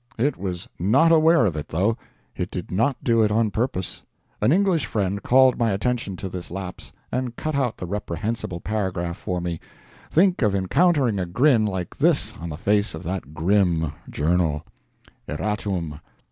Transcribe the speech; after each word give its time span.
It 0.17 0.35
was 0.35 0.67
NOT 0.79 1.11
aware 1.11 1.45
of 1.45 1.55
it, 1.55 1.67
though. 1.67 1.95
It 2.35 2.49
did 2.49 2.71
not 2.71 3.03
do 3.03 3.21
it 3.21 3.29
on 3.31 3.51
purpose. 3.51 4.01
An 4.41 4.51
English 4.51 4.87
friend 4.87 5.21
called 5.21 5.59
my 5.59 5.69
attention 5.69 6.15
to 6.15 6.27
this 6.27 6.49
lapse, 6.49 6.91
and 7.11 7.35
cut 7.35 7.53
out 7.53 7.77
the 7.77 7.85
reprehensible 7.85 8.59
paragraph 8.61 9.15
for 9.17 9.39
me. 9.39 9.59
Think 10.09 10.41
of 10.41 10.55
encountering 10.55 11.19
a 11.19 11.27
grin 11.27 11.65
like 11.67 11.95
this 11.97 12.33
on 12.41 12.49
the 12.49 12.57
face 12.57 12.95
of 12.95 13.03
that 13.03 13.35
grim 13.35 13.93
journal: 14.09 14.65
ERRATUM. 15.27 15.99